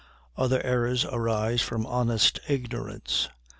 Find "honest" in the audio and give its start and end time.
1.85-2.39